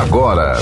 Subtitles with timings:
[0.00, 0.56] agora.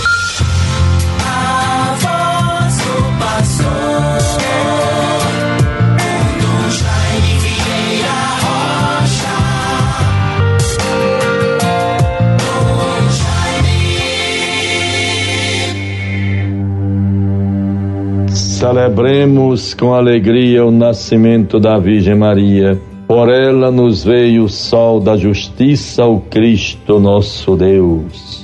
[18.32, 22.80] Celebremos com alegria o nascimento da Virgem Maria.
[23.08, 28.41] Por ela nos veio o sol da justiça, o Cristo nosso Deus.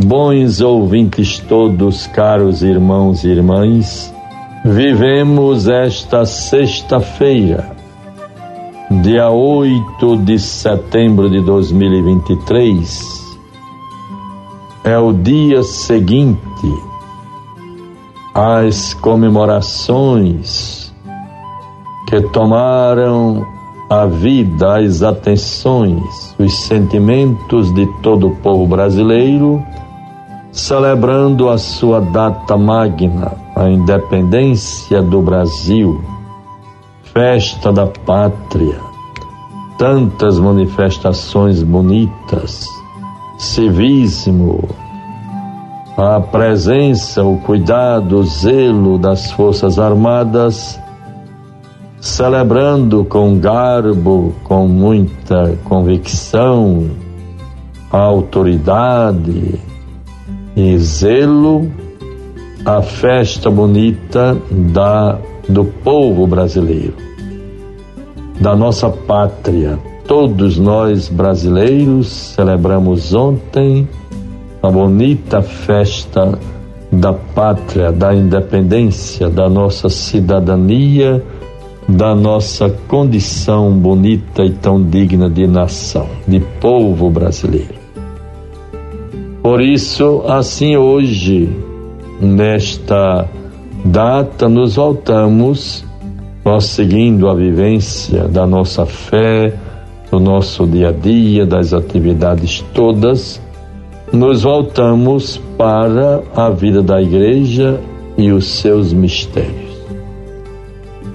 [0.00, 4.14] Bons ouvintes todos, caros irmãos e irmãs,
[4.64, 7.76] vivemos esta sexta-feira,
[9.02, 13.36] dia 8 de setembro de 2023.
[14.84, 16.38] É o dia seguinte
[18.32, 20.94] às comemorações
[22.08, 23.44] que tomaram
[23.90, 29.60] a vida, as atenções, os sentimentos de todo o povo brasileiro
[30.58, 36.02] celebrando a sua data magna, a independência do Brasil,
[37.14, 38.80] festa da pátria,
[39.78, 42.66] tantas manifestações bonitas,
[43.38, 44.68] civismo,
[45.96, 50.78] a presença, o cuidado, o zelo das Forças Armadas,
[52.00, 56.90] celebrando com garbo, com muita convicção,
[57.92, 59.67] a autoridade,
[60.58, 61.70] e zelo
[62.64, 65.16] a festa bonita da
[65.48, 66.94] do povo brasileiro,
[68.40, 69.78] da nossa pátria.
[70.06, 73.88] Todos nós brasileiros celebramos ontem
[74.60, 76.36] a bonita festa
[76.90, 81.22] da pátria, da independência, da nossa cidadania,
[81.88, 87.77] da nossa condição bonita e tão digna de nação, de povo brasileiro.
[89.42, 91.48] Por isso, assim hoje,
[92.20, 93.28] nesta
[93.84, 95.84] data, nos voltamos,
[96.44, 99.54] nós seguindo a vivência da nossa fé,
[100.10, 103.40] do nosso dia a dia, das atividades todas,
[104.12, 107.78] nos voltamos para a vida da igreja
[108.16, 109.68] e os seus mistérios.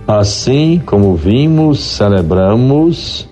[0.08, 3.28] Assim como vimos, celebramos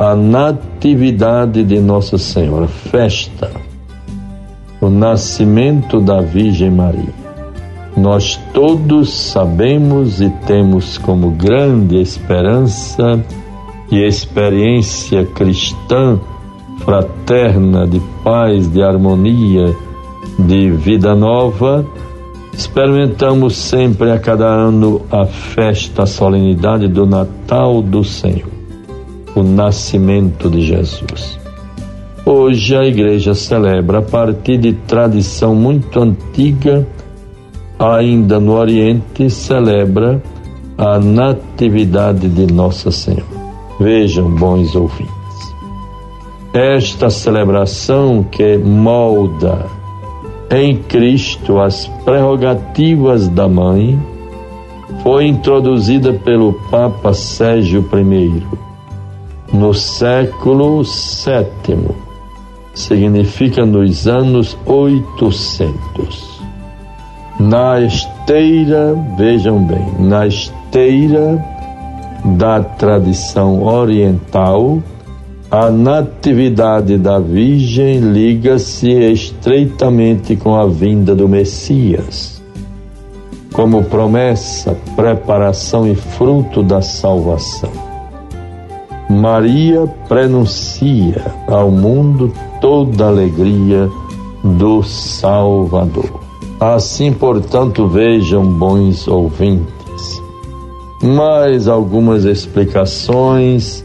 [0.00, 3.50] a Natividade de Nossa Senhora, festa,
[4.80, 7.12] o nascimento da Virgem Maria.
[7.94, 13.22] Nós todos sabemos e temos como grande esperança
[13.92, 16.18] e experiência cristã,
[16.78, 19.76] fraterna, de paz, de harmonia,
[20.38, 21.84] de vida nova,
[22.54, 28.59] experimentamos sempre a cada ano a festa, a solenidade do Natal do Senhor
[29.34, 31.38] o nascimento de Jesus.
[32.24, 36.86] Hoje a igreja celebra, a partir de tradição muito antiga,
[37.78, 40.22] ainda no Oriente, celebra
[40.76, 43.24] a Natividade de Nossa Senhora.
[43.78, 45.10] Vejam, bons ouvintes.
[46.52, 49.66] Esta celebração que molda
[50.50, 53.98] em Cristo as prerrogativas da mãe
[55.02, 58.69] foi introduzida pelo Papa Sérgio I
[59.52, 61.94] no século sétimo,
[62.74, 66.40] significa nos anos 800.
[67.38, 71.42] Na esteira, vejam bem, na esteira
[72.36, 74.78] da tradição oriental,
[75.50, 82.40] a natividade da Virgem liga-se estreitamente com a vinda do Messias,
[83.52, 87.89] como promessa, preparação e fruto da salvação.
[89.10, 93.90] Maria prenuncia ao mundo toda a alegria
[94.44, 96.20] do Salvador.
[96.60, 100.22] Assim, portanto, vejam, bons ouvintes,
[101.02, 103.84] mais algumas explicações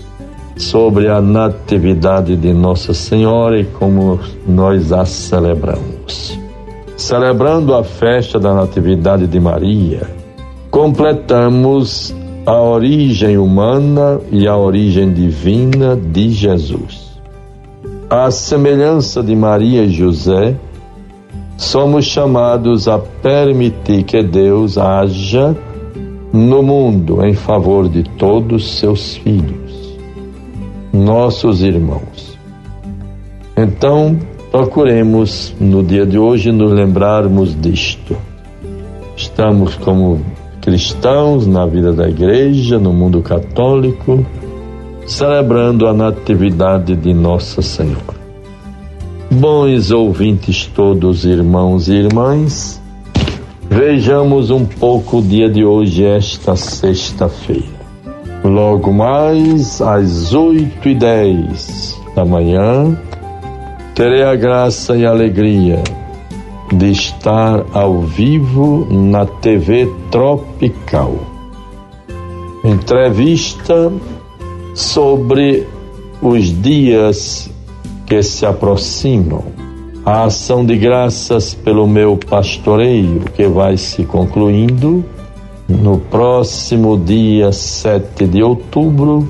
[0.58, 6.38] sobre a Natividade de Nossa Senhora e como nós a celebramos.
[6.96, 10.08] Celebrando a festa da Natividade de Maria,
[10.70, 12.14] completamos
[12.46, 17.20] a origem humana e a origem divina de Jesus.
[18.08, 20.56] À semelhança de Maria e José,
[21.58, 25.58] somos chamados a permitir que Deus haja
[26.32, 29.98] no mundo em favor de todos seus filhos,
[30.94, 32.38] nossos irmãos.
[33.58, 34.20] Então,
[34.52, 38.16] procuremos no dia de hoje nos lembrarmos disto.
[39.18, 40.22] Estamos como
[40.66, 44.26] cristãos na vida da igreja, no mundo católico,
[45.06, 48.16] celebrando a Natividade de Nossa Senhora.
[49.30, 52.82] Bons ouvintes todos, irmãos e irmãs,
[53.70, 57.86] vejamos um pouco o dia de hoje, esta sexta-feira.
[58.44, 62.98] Logo mais às oito e dez da manhã,
[63.94, 65.84] terei a graça e a alegria
[66.72, 71.16] de estar ao vivo na TV Tropical.
[72.64, 73.92] Entrevista
[74.74, 75.68] sobre
[76.22, 77.50] os dias
[78.06, 79.44] que se aproximam.
[80.06, 85.04] A ação de graças pelo meu pastoreio, que vai se concluindo
[85.68, 89.28] no próximo dia 7 de outubro,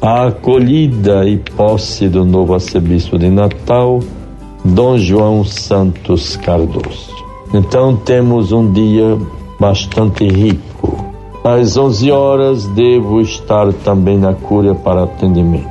[0.00, 4.00] a acolhida e posse do novo arcebispo de Natal,
[4.64, 7.14] Dom João Santos Cardoso.
[7.52, 9.18] Então temos um dia
[9.60, 11.04] bastante rico.
[11.44, 15.68] Às 11 horas devo estar também na cúria para atendimento.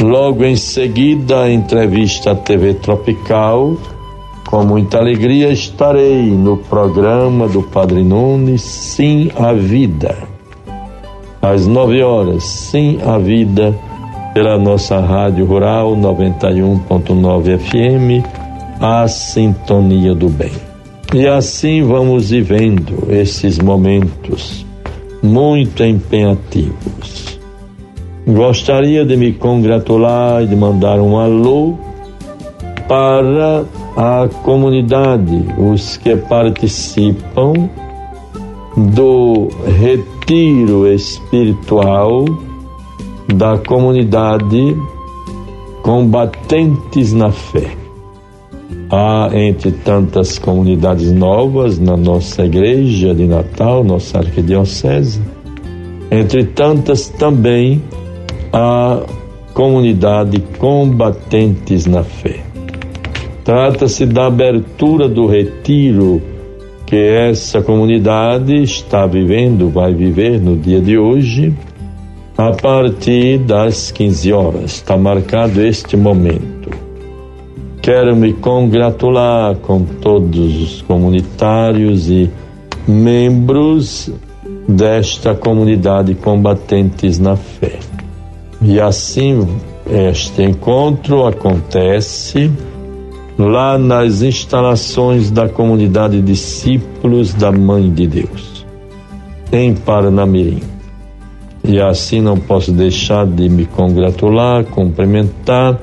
[0.00, 3.76] Logo em seguida, entrevista à TV Tropical.
[4.48, 10.16] Com muita alegria estarei no programa do Padre Nunes, Sim à Vida.
[11.40, 13.74] Às nove horas, Sim à Vida,
[14.32, 18.26] pela nossa Rádio Rural 91.9 FM,
[18.80, 20.52] a Sintonia do Bem.
[21.14, 24.64] E assim vamos vivendo esses momentos
[25.22, 27.32] muito empenhativos
[28.26, 31.76] Gostaria de me congratular e de mandar um alô
[32.86, 33.64] para
[33.96, 37.68] a comunidade, os que participam
[38.76, 42.24] do retiro espiritual
[43.34, 44.76] da comunidade
[45.82, 47.76] Combatentes na Fé.
[48.90, 55.20] Há, entre tantas comunidades novas na nossa igreja de Natal, nossa arquidiocese,
[56.10, 57.82] entre tantas também
[58.52, 59.00] a
[59.54, 62.40] comunidade combatentes na fé.
[63.44, 66.20] Trata-se da abertura do retiro
[66.86, 71.54] que essa comunidade está vivendo, vai viver no dia de hoje,
[72.36, 74.64] a partir das 15 horas.
[74.64, 76.70] Está marcado este momento.
[77.80, 82.30] Quero me congratular com todos os comunitários e
[82.86, 84.10] membros
[84.68, 87.78] desta comunidade combatentes na fé.
[88.60, 89.46] E assim
[89.90, 92.50] este encontro acontece
[93.36, 98.64] lá nas instalações da comunidade Discípulos da Mãe de Deus,
[99.50, 100.62] em Paranamirim.
[101.64, 105.78] E assim não posso deixar de me congratular, cumprimentar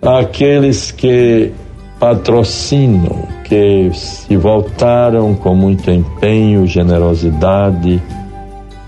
[0.00, 1.52] aqueles que
[1.98, 8.00] patrocinam, que se voltaram com muito empenho, generosidade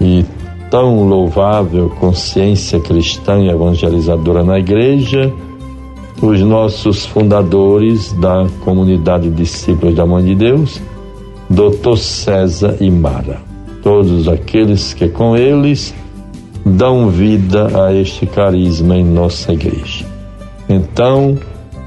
[0.01, 0.25] e
[0.71, 5.33] tão louvável consciência cristã e evangelizadora na igreja,
[6.21, 10.81] os nossos fundadores da comunidade Discípulos da Mãe de Deus,
[11.49, 11.97] Dr.
[11.97, 13.41] César e Mara.
[13.83, 15.95] Todos aqueles que com eles
[16.77, 20.05] dão vida a este carisma em nossa igreja.
[20.69, 21.37] Então,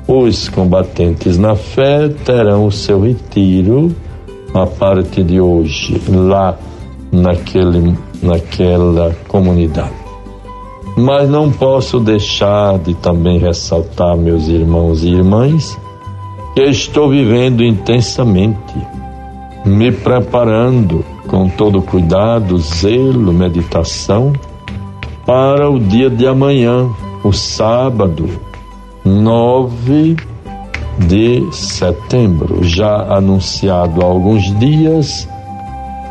[0.08, 3.96] os combatentes na fé terão o seu retiro
[4.54, 6.58] a partir de hoje, lá
[7.12, 9.94] naquele naquela comunidade.
[10.98, 15.78] Mas não posso deixar de também ressaltar, meus irmãos e irmãs,
[16.54, 18.76] que estou vivendo intensamente,
[19.66, 24.34] me preparando com todo cuidado, zelo, meditação,
[25.32, 26.90] para o dia de amanhã,
[27.24, 28.28] o sábado,
[29.06, 30.18] 9
[31.08, 35.30] de setembro, já anunciado há alguns dias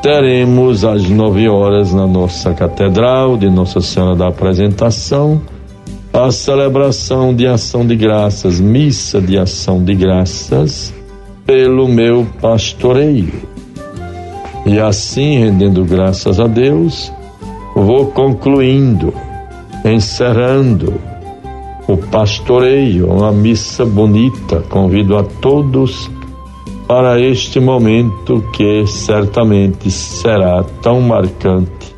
[0.03, 5.39] teremos às nove horas na nossa catedral de Nossa Senhora da Apresentação
[6.15, 10.95] a celebração de ação de graças, missa de ação de graças
[11.45, 13.35] pelo meu pastoreio.
[14.65, 17.13] E assim, rendendo graças a Deus,
[17.75, 19.13] vou concluindo,
[19.85, 20.95] encerrando
[21.87, 24.61] o pastoreio, uma missa bonita.
[24.69, 26.11] Convido a todos
[26.87, 31.95] para este momento que certamente será tão marcante,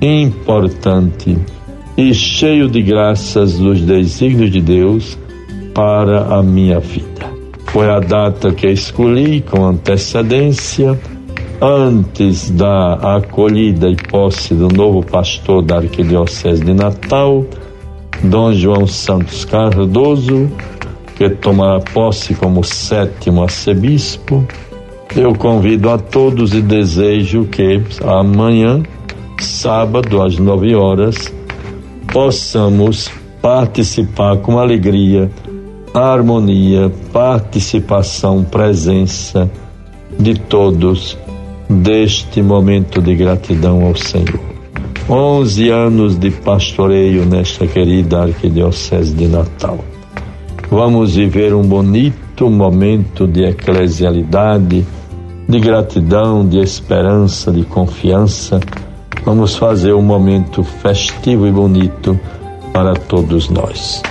[0.00, 1.38] importante
[1.96, 5.18] e cheio de graças dos desígnios de Deus
[5.74, 7.26] para a minha vida.
[7.66, 10.98] Foi a data que escolhi com antecedência
[11.60, 17.44] antes da acolhida e posse do novo pastor da Arquidiocese de Natal,
[18.22, 20.50] Dom João Santos Cardoso,
[21.16, 24.46] que tomará posse como sétimo arcebispo.
[25.14, 28.82] Eu convido a todos e desejo que amanhã,
[29.40, 31.32] sábado, às nove horas,
[32.12, 33.10] possamos
[33.40, 35.30] participar com alegria
[35.94, 39.50] harmonia, participação, presença
[40.18, 41.16] de todos
[41.68, 44.40] deste momento de gratidão ao Senhor.
[45.08, 49.78] 11 anos de pastoreio nesta querida Arquidiocese de Natal.
[50.68, 54.84] Vamos viver um bonito momento de eclesialidade,
[55.48, 58.58] de gratidão, de esperança, de confiança.
[59.24, 62.18] Vamos fazer um momento festivo e bonito
[62.72, 64.02] para todos nós.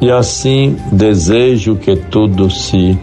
[0.00, 2.98] E assim desejo que tudo se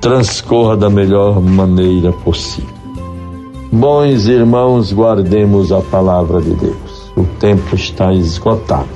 [0.00, 2.83] transcorra da melhor maneira possível.
[3.74, 7.12] Bons irmãos, guardemos a palavra de Deus.
[7.16, 8.86] O tempo está esgotado.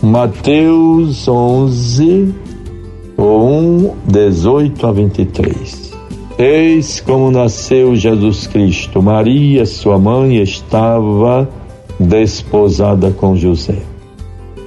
[0.00, 2.32] Mateus 11,
[3.18, 5.92] 1, 18 a 23.
[6.38, 9.02] Eis como nasceu Jesus Cristo.
[9.02, 11.48] Maria, sua mãe, estava
[11.98, 13.82] desposada com José.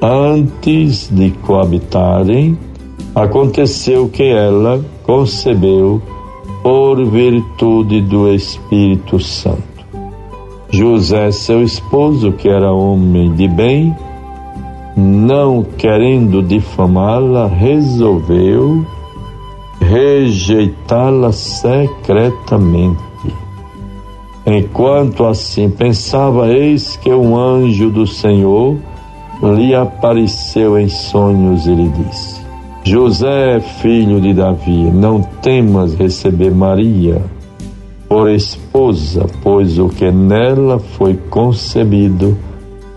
[0.02, 2.58] Antes de coabitarem,
[3.16, 6.02] aconteceu que ela concebeu
[6.66, 9.86] por virtude do Espírito Santo.
[10.72, 13.96] José, seu esposo, que era homem de bem,
[14.98, 18.84] não querendo difamá-la, resolveu
[19.80, 22.98] rejeitá-la secretamente.
[24.44, 28.76] Enquanto assim pensava, eis que um anjo do Senhor
[29.56, 32.35] lhe apareceu em sonhos e lhe disse:
[32.88, 37.20] José, filho de Davi, não temas receber Maria
[38.08, 42.38] por esposa, pois o que nela foi concebido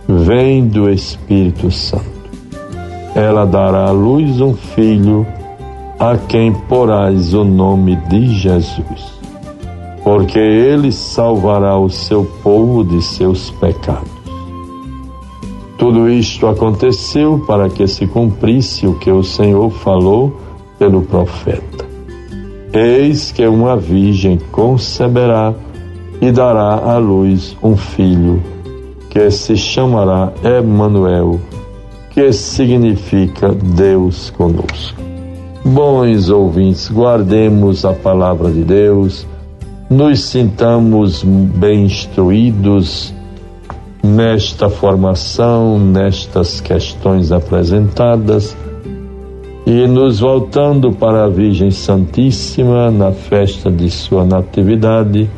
[0.06, 2.04] vem do Espírito Santo.
[3.14, 5.26] Ela dará à luz um filho,
[5.98, 9.18] a quem porás o nome de Jesus,
[10.04, 14.17] porque ele salvará o seu povo de seus pecados.
[15.78, 20.36] Tudo isto aconteceu para que se cumprisse o que o Senhor falou
[20.76, 21.86] pelo profeta.
[22.72, 25.54] Eis que uma virgem conceberá
[26.20, 28.42] e dará à luz um filho,
[29.08, 31.40] que se chamará Emanuel,
[32.10, 35.00] que significa Deus conosco.
[35.64, 39.24] Bons ouvintes, guardemos a palavra de Deus,
[39.88, 43.14] nos sintamos bem instruídos
[44.02, 48.56] nesta formação, nestas questões apresentadas
[49.66, 55.28] e nos voltando para a Virgem Santíssima na festa de sua Natividade,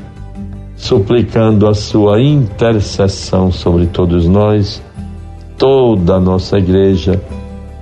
[0.77, 4.81] suplicando a sua intercessão sobre todos nós,
[5.59, 7.21] toda a nossa igreja,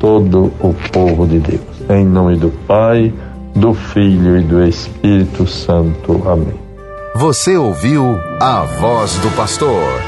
[0.01, 1.61] todo o povo de Deus.
[1.91, 3.13] Em nome do Pai,
[3.55, 6.23] do Filho e do Espírito Santo.
[6.27, 6.55] Amém.
[7.15, 10.08] Você ouviu a voz do pastor